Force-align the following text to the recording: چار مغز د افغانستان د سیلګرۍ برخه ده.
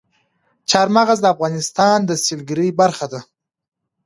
چار 0.71 0.87
مغز 0.95 1.17
د 1.21 1.25
افغانستان 1.33 1.97
د 2.05 2.11
سیلګرۍ 2.25 2.69
برخه 2.81 3.05
ده. 3.13 3.19